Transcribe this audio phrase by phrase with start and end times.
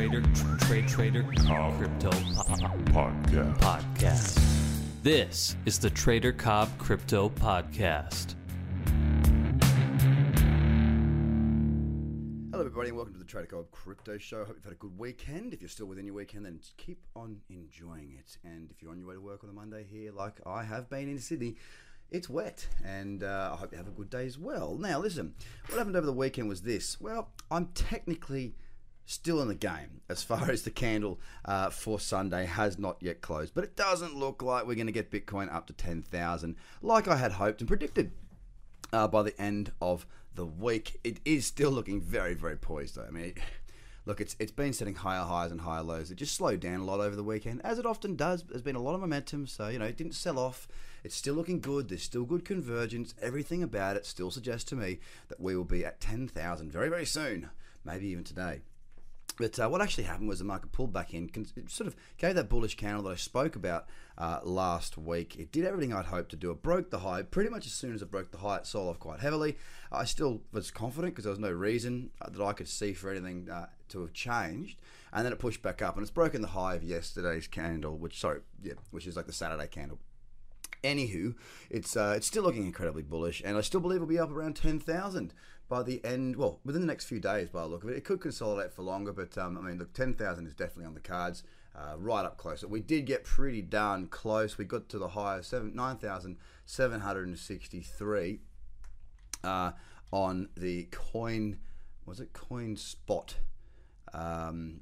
[0.00, 0.22] Trader
[0.60, 2.54] Trade Trader Cobb Crypto po-
[2.86, 3.58] Podcast.
[3.58, 4.42] Podcast.
[5.02, 8.34] This is the Trader Cobb Crypto Podcast.
[12.50, 14.46] Hello, everybody, and welcome to the Trader Cobb Crypto Show.
[14.46, 15.52] Hope you've had a good weekend.
[15.52, 18.38] If you're still within your weekend, then keep on enjoying it.
[18.42, 20.88] And if you're on your way to work on a Monday here, like I have
[20.88, 21.56] been in Sydney,
[22.10, 24.78] it's wet, and uh, I hope you have a good day as well.
[24.80, 25.34] Now, listen,
[25.68, 26.98] what happened over the weekend was this.
[26.98, 28.54] Well, I'm technically
[29.10, 33.20] still in the game as far as the candle uh, for Sunday has not yet
[33.20, 37.08] closed, but it doesn't look like we're going to get Bitcoin up to 10,000 like
[37.08, 38.12] I had hoped and predicted
[38.92, 41.00] uh, by the end of the week.
[41.02, 43.06] It is still looking very, very poised, though.
[43.06, 43.34] I mean,
[44.06, 46.10] look, it's it's been setting higher highs and higher lows.
[46.10, 48.44] It just slowed down a lot over the weekend, as it often does.
[48.44, 50.68] There's been a lot of momentum, so you know it didn't sell off.
[51.02, 51.88] It's still looking good.
[51.88, 53.14] There's still good convergence.
[53.20, 56.88] Everything about it still suggests to me that we will be at ten thousand very,
[56.88, 57.50] very soon,
[57.84, 58.60] maybe even today.
[59.40, 61.30] But uh, what actually happened was the market pulled back in,
[61.66, 63.86] sort of gave that bullish candle that I spoke about
[64.18, 65.36] uh, last week.
[65.38, 66.50] It did everything I'd hoped to do.
[66.50, 68.58] It broke the high pretty much as soon as it broke the high.
[68.58, 69.56] It sold off quite heavily.
[69.90, 73.10] I still was confident because there was no reason uh, that I could see for
[73.10, 74.78] anything uh, to have changed.
[75.10, 78.20] And then it pushed back up, and it's broken the high of yesterday's candle, which
[78.20, 80.00] sorry, yeah, which is like the Saturday candle.
[80.84, 81.34] Anywho,
[81.70, 84.56] it's uh, it's still looking incredibly bullish, and I still believe it'll be up around
[84.56, 85.32] ten thousand
[85.70, 86.36] by the end.
[86.36, 88.82] Well, within the next few days, by the look of it, it could consolidate for
[88.82, 92.26] longer, but um, I mean, look, ten thousand is definitely on the cards, uh, right
[92.26, 92.62] up close.
[92.62, 94.58] We did get pretty darn close.
[94.58, 98.40] We got to the high seven nine thousand seven hundred and sixty three
[99.42, 99.70] uh,
[100.12, 101.58] on the coin.
[102.04, 103.34] Was it CoinSpot
[104.12, 104.80] um,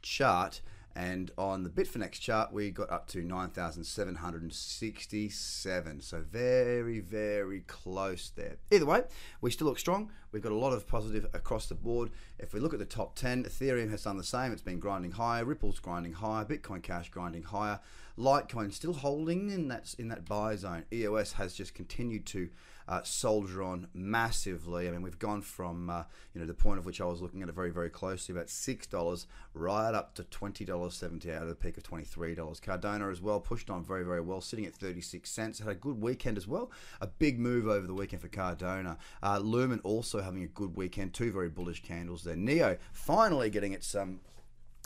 [0.00, 0.60] chart?
[0.98, 6.00] And on the Bitfinex chart, we got up to 9,767.
[6.00, 8.56] So very, very close there.
[8.72, 9.04] Either way,
[9.40, 10.10] we still look strong.
[10.32, 12.10] We've got a lot of positive across the board.
[12.40, 14.50] If we look at the top 10, Ethereum has done the same.
[14.50, 15.44] It's been grinding higher.
[15.44, 16.44] Ripple's grinding higher.
[16.44, 17.78] Bitcoin Cash grinding higher.
[18.18, 20.82] Litecoin still holding in that in that buy zone.
[20.92, 22.48] EOS has just continued to
[22.88, 24.88] uh, soldier on massively.
[24.88, 27.42] I mean, we've gone from uh, you know the point of which I was looking
[27.42, 31.42] at it very very closely, about six dollars, right up to twenty dollars seventy out
[31.42, 32.60] of the peak of twenty three dollars.
[32.60, 35.58] Cardano as well pushed on very very well, sitting at thirty six cents.
[35.58, 36.70] Had a good weekend as well.
[37.00, 38.96] A big move over the weekend for Cardano.
[39.22, 41.12] Uh, Lumen also having a good weekend.
[41.12, 42.36] Two very bullish candles there.
[42.36, 44.20] Neo finally getting its um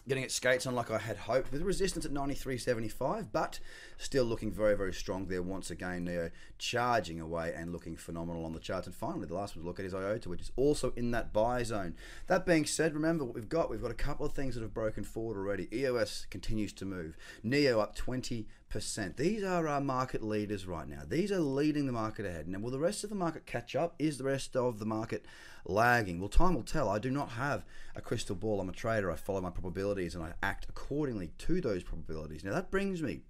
[0.08, 3.60] getting its skates on like I had hoped with resistance at 93.75 but
[3.98, 6.04] still looking very very strong there once again.
[6.04, 8.86] Neo charging away and looking phenomenal on the charts.
[8.86, 11.32] And finally the last one to look at is IOTA which is also in that
[11.32, 11.94] buy zone.
[12.26, 13.70] That being said remember what we've got?
[13.70, 15.68] We've got a couple of things that have broken forward already.
[15.72, 17.16] EOS continues to move.
[17.42, 19.18] Neo up 20 percent.
[19.18, 21.02] These are our market leaders right now.
[21.06, 22.48] These are leading the market ahead.
[22.48, 23.94] Now, will the rest of the market catch up?
[23.98, 25.26] Is the rest of the market
[25.66, 26.18] lagging?
[26.18, 26.88] Well, time will tell.
[26.88, 28.60] I do not have a crystal ball.
[28.60, 29.10] I'm a trader.
[29.10, 32.44] I follow my probabilities and I act accordingly to those probabilities.
[32.44, 33.20] Now, that brings me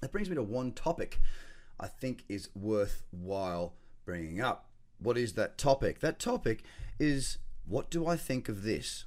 [0.00, 1.18] that brings me to one topic
[1.80, 3.74] I think is worthwhile
[4.04, 4.68] bringing up.
[4.98, 6.00] What is that topic?
[6.00, 6.62] That topic
[6.98, 9.06] is what do I think of this?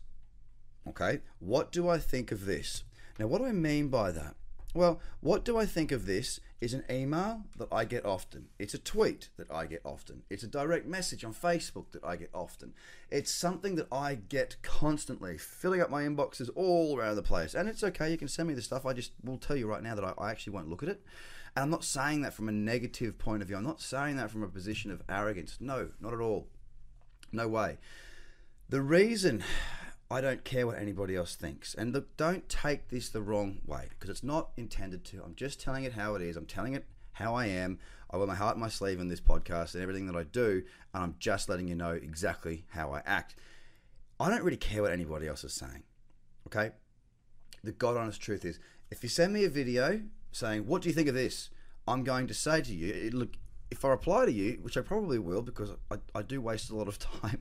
[0.87, 2.83] Okay, what do I think of this?
[3.19, 4.35] Now, what do I mean by that?
[4.73, 8.49] Well, what do I think of this is an email that I get often.
[8.59, 10.21] It's a tweet that I get often.
[10.29, 12.73] It's a direct message on Facebook that I get often.
[13.09, 17.55] It's something that I get constantly, filling up my inboxes all around the place.
[17.55, 18.85] And it's okay, you can send me the stuff.
[18.85, 21.03] I just will tell you right now that I, I actually won't look at it.
[21.55, 23.57] And I'm not saying that from a negative point of view.
[23.57, 25.57] I'm not saying that from a position of arrogance.
[25.59, 26.47] No, not at all.
[27.33, 27.79] No way.
[28.69, 29.43] The reason
[30.11, 31.73] I don't care what anybody else thinks.
[31.73, 35.23] And look, don't take this the wrong way because it's not intended to.
[35.23, 36.35] I'm just telling it how it is.
[36.35, 37.79] I'm telling it how I am.
[38.09, 40.63] I wear my heart in my sleeve in this podcast and everything that I do,
[40.93, 43.35] and I'm just letting you know exactly how I act.
[44.19, 45.83] I don't really care what anybody else is saying.
[46.47, 46.71] Okay?
[47.63, 50.01] The God honest truth is if you send me a video
[50.33, 51.51] saying, What do you think of this?
[51.87, 53.35] I'm going to say to you, look,
[53.71, 56.75] if I reply to you, which I probably will because I, I do waste a
[56.75, 57.39] lot of time.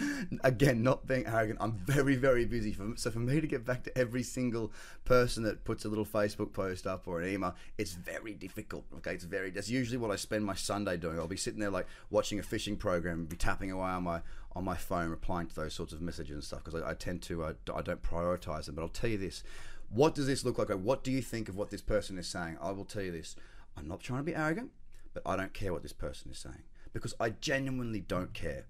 [0.44, 2.72] again, not being arrogant, I'm very, very busy.
[2.72, 4.72] For, so for me to get back to every single
[5.04, 8.84] person that puts a little Facebook post up or an email, it's very difficult.
[8.96, 9.50] Okay, it's very.
[9.50, 11.18] That's usually what I spend my Sunday doing.
[11.18, 14.20] I'll be sitting there like watching a fishing program, and be tapping away on my
[14.54, 17.22] on my phone, replying to those sorts of messages and stuff because I, I, tend
[17.22, 18.74] to uh, I don't prioritize them.
[18.74, 19.42] But I'll tell you this:
[19.90, 20.70] what does this look like?
[20.70, 22.58] What do you think of what this person is saying?
[22.60, 23.36] I will tell you this:
[23.76, 24.70] I'm not trying to be arrogant,
[25.14, 26.62] but I don't care what this person is saying
[26.92, 28.66] because I genuinely don't care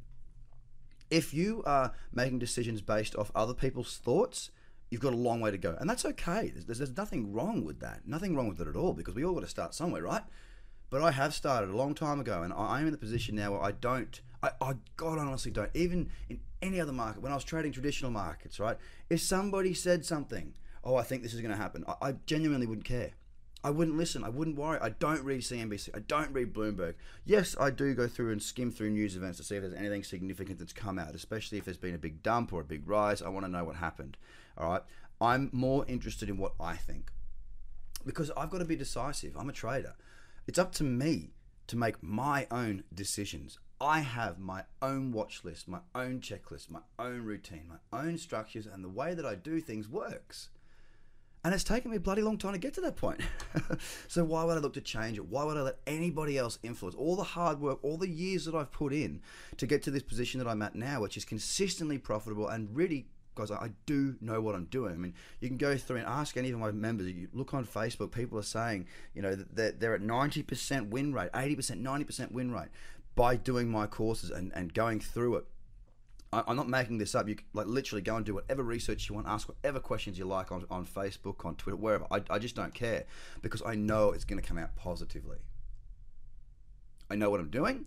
[1.12, 4.50] if you are making decisions based off other people's thoughts,
[4.90, 5.76] you've got a long way to go.
[5.78, 6.50] And that's okay.
[6.54, 8.00] There's, there's nothing wrong with that.
[8.06, 10.22] Nothing wrong with it at all because we all got to start somewhere, right?
[10.88, 13.52] But I have started a long time ago and I am in the position now
[13.52, 17.34] where I don't, I, I God honestly don't, even in any other market, when I
[17.34, 18.78] was trading traditional markets, right?
[19.10, 22.66] If somebody said something, oh, I think this is going to happen, I, I genuinely
[22.66, 23.10] wouldn't care.
[23.64, 24.24] I wouldn't listen.
[24.24, 24.78] I wouldn't worry.
[24.82, 25.90] I don't read CNBC.
[25.94, 26.94] I don't read Bloomberg.
[27.24, 30.02] Yes, I do go through and skim through news events to see if there's anything
[30.02, 33.22] significant that's come out, especially if there's been a big dump or a big rise.
[33.22, 34.16] I want to know what happened.
[34.58, 34.82] All right.
[35.20, 37.12] I'm more interested in what I think
[38.04, 39.36] because I've got to be decisive.
[39.36, 39.94] I'm a trader.
[40.48, 41.30] It's up to me
[41.68, 43.58] to make my own decisions.
[43.80, 48.66] I have my own watch list, my own checklist, my own routine, my own structures,
[48.66, 50.50] and the way that I do things works.
[51.44, 53.20] And it's taken me a bloody long time to get to that point.
[54.08, 55.26] so why would I look to change it?
[55.26, 58.54] Why would I let anybody else influence all the hard work, all the years that
[58.54, 59.20] I've put in
[59.56, 63.06] to get to this position that I'm at now, which is consistently profitable and really
[63.34, 64.92] guys, I do know what I'm doing.
[64.92, 67.08] I mean, you can go through and ask any of my members.
[67.08, 71.32] You look on Facebook, people are saying, you know, that they're at 90% win rate,
[71.32, 72.68] 80%, 90% win rate
[73.14, 75.44] by doing my courses and, and going through it.
[76.32, 77.28] I, am not making this up.
[77.28, 80.50] You like literally go and do whatever research you want, ask whatever questions you like
[80.50, 82.06] on, on Facebook, on Twitter, wherever.
[82.10, 83.04] I, I just don't care
[83.42, 85.38] because I know it's going to come out positively.
[87.10, 87.86] I know what I'm doing,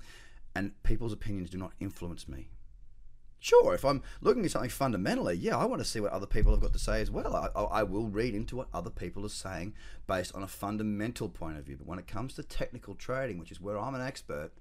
[0.56, 2.50] and people's opinions do not influence me.
[3.40, 6.52] Sure, if I'm looking at something fundamentally, yeah, I want to see what other people
[6.52, 7.36] have got to say as well.
[7.56, 9.76] I, I, will read into what other people are saying
[10.08, 11.78] based on a fundamental point of view.
[11.78, 14.52] But when it comes to technical trading, which is where I'm an expert,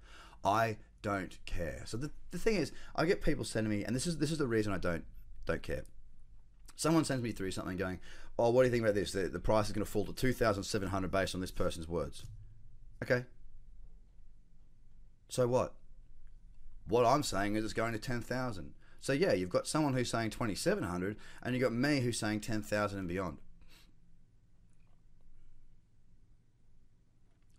[0.45, 1.83] I don't care.
[1.85, 4.39] So the, the thing is, I get people sending me, and this is this is
[4.39, 5.05] the reason I don't
[5.47, 5.85] don't care.
[6.77, 8.01] Someone sends me through something going,
[8.39, 9.13] "Oh, what do you think about this?
[9.13, 11.51] The, the price is going to fall to two thousand seven hundred based on this
[11.51, 12.25] person's words."
[13.03, 13.25] Okay.
[15.29, 15.75] So what?
[16.87, 18.75] What I'm saying is it's going to ten thousand.
[19.01, 22.19] So yeah, you've got someone who's saying twenty seven hundred, and you've got me who's
[22.19, 23.39] saying ten thousand and beyond.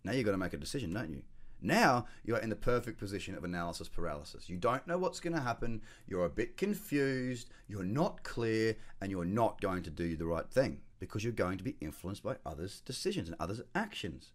[0.03, 1.23] Now you've got to make a decision, don't you?
[1.65, 4.49] Now you're in the perfect position of analysis paralysis.
[4.49, 9.11] You don't know what's going to happen, you're a bit confused, you're not clear, and
[9.11, 12.37] you're not going to do the right thing because you're going to be influenced by
[12.45, 14.31] others' decisions and others' actions.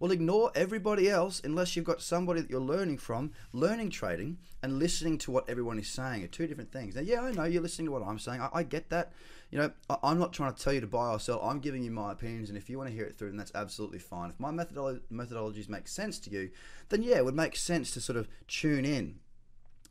[0.00, 3.32] Well, ignore everybody else unless you've got somebody that you're learning from.
[3.52, 6.94] Learning trading and listening to what everyone is saying are two different things.
[6.94, 8.40] Now, yeah, I know you're listening to what I'm saying.
[8.40, 9.12] I, I get that.
[9.50, 11.42] You know, I, am not trying to tell you to buy or sell.
[11.42, 13.52] I'm giving you my opinions, and if you want to hear it through, then that's
[13.54, 14.30] absolutely fine.
[14.30, 16.50] If my methodolo- methodologies make sense to you,
[16.88, 19.18] then yeah, it would make sense to sort of tune in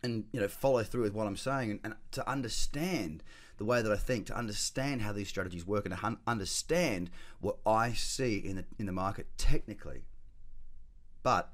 [0.01, 3.21] and you know follow through with what I'm saying and, and to understand
[3.59, 7.57] the way that I think, to understand how these strategies work, and to understand what
[7.65, 10.05] I see in the in the market technically.
[11.21, 11.51] But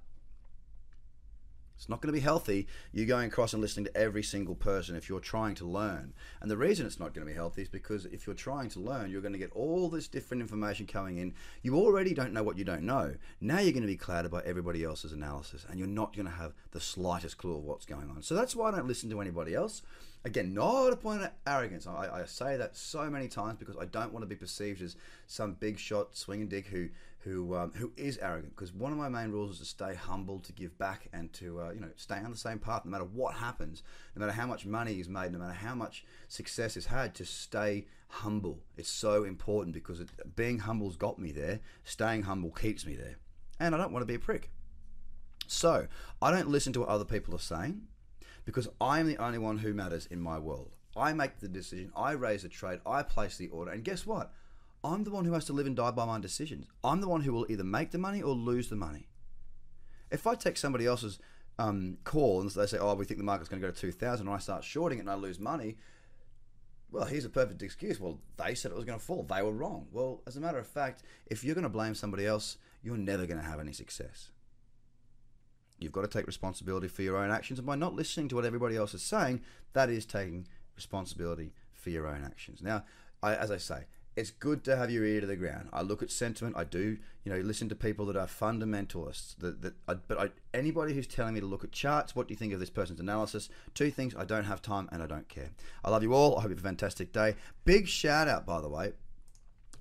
[1.77, 4.95] it's not going to be healthy you going across and listening to every single person
[4.95, 6.13] if you're trying to learn.
[6.41, 8.79] And the reason it's not going to be healthy is because if you're trying to
[8.79, 11.33] learn, you're going to get all this different information coming in.
[11.63, 13.15] You already don't know what you don't know.
[13.41, 16.31] Now you're going to be clouded by everybody else's analysis and you're not going to
[16.31, 18.21] have the slightest clue of what's going on.
[18.23, 19.81] So that's why I don't listen to anybody else.
[20.25, 21.85] Again, not a point of arrogance.
[21.85, 24.95] I, I say that so many times because I don't want to be perceived as
[25.27, 26.89] some big shot swinging dick who
[27.19, 28.55] who um, who is arrogant.
[28.55, 31.61] Because one of my main rules is to stay humble, to give back, and to
[31.61, 33.83] uh, you know stay on the same path no matter what happens,
[34.15, 37.13] no matter how much money is made, no matter how much success is had.
[37.15, 38.63] To stay humble.
[38.77, 41.59] It's so important because it, being humble's got me there.
[41.83, 43.17] Staying humble keeps me there,
[43.59, 44.49] and I don't want to be a prick.
[45.45, 45.85] So
[46.19, 47.83] I don't listen to what other people are saying
[48.45, 50.71] because I am the only one who matters in my world.
[50.95, 51.91] I make the decision.
[51.95, 52.79] I raise the trade.
[52.85, 54.31] I place the order, and guess what?
[54.83, 56.67] I'm the one who has to live and die by my decisions.
[56.83, 59.07] I'm the one who will either make the money or lose the money.
[60.11, 61.19] If I take somebody else's
[61.57, 64.21] um, call and they say, "Oh, we think the market's going to go to 2,000,"
[64.21, 65.77] and I start shorting it and I lose money,
[66.91, 67.99] well, here's a perfect excuse.
[67.99, 69.23] Well, they said it was going to fall.
[69.23, 69.87] They were wrong.
[69.91, 73.25] Well, as a matter of fact, if you're going to blame somebody else, you're never
[73.25, 74.29] going to have any success.
[75.79, 78.45] You've got to take responsibility for your own actions, and by not listening to what
[78.45, 79.41] everybody else is saying,
[79.73, 82.61] that is taking responsibility for your own actions.
[82.61, 82.83] Now,
[83.21, 85.67] I, as I say, it's good to have your ear to the ground.
[85.73, 86.55] I look at sentiment.
[86.57, 89.35] I do, you know, listen to people that are fundamentalists.
[89.39, 92.33] That, that I, but I, anybody who's telling me to look at charts, what do
[92.33, 93.49] you think of this person's analysis?
[93.73, 95.49] Two things: I don't have time and I don't care.
[95.83, 96.37] I love you all.
[96.37, 97.35] I hope you have a fantastic day.
[97.65, 98.93] Big shout out, by the way.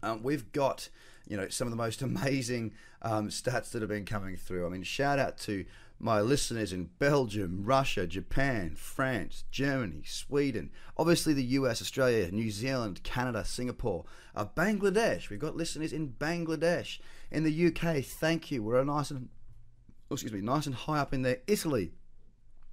[0.02, 0.88] Um, we've got,
[1.28, 2.72] you know, some of the most amazing
[3.02, 4.66] um, stats that have been coming through.
[4.66, 5.64] I mean, shout out to
[5.98, 13.02] my listeners in Belgium, Russia, Japan, France, Germany, Sweden, obviously the US, Australia, New Zealand,
[13.02, 15.30] Canada, Singapore, uh, Bangladesh.
[15.30, 16.98] We've got listeners in Bangladesh,
[17.30, 18.04] in the UK.
[18.04, 18.62] Thank you.
[18.62, 19.28] We're nice and
[20.10, 21.38] oh, excuse me, nice and high up in there.
[21.46, 21.92] Italy.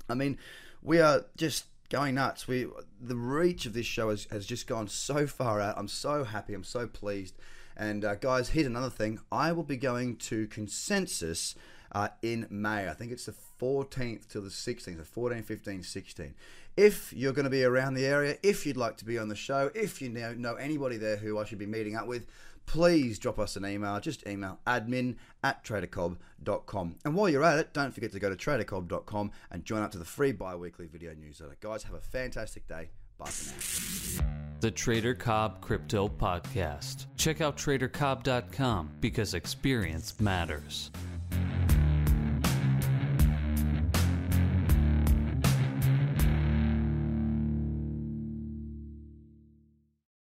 [0.10, 0.38] I mean,
[0.82, 2.48] we are just going nuts.
[2.48, 2.68] We
[3.00, 5.78] the reach of this show has, has just gone so far out.
[5.78, 6.54] I'm so happy.
[6.54, 7.36] I'm so pleased.
[7.78, 9.20] And uh, guys, here's another thing.
[9.32, 11.56] I will be going to consensus
[11.92, 12.90] uh, in May.
[12.90, 16.34] I think it's the 14th to the 16th, so 14, 15, 16.
[16.78, 19.36] If you're going to be around the area, if you'd like to be on the
[19.36, 22.26] show, if you know, know anybody there who I should be meeting up with,
[22.66, 24.00] please drop us an email.
[24.00, 26.96] Just email admin at tradercobb.com.
[27.04, 29.98] And while you're at it, don't forget to go to tradercobb.com and join up to
[29.98, 31.58] the free bi weekly video newsletter.
[31.60, 32.90] Guys, have a fantastic day.
[33.18, 34.28] Bye for now.
[34.62, 37.08] The Trader Cobb Crypto Podcast.
[37.18, 40.92] Check out tradercobb.com because experience matters.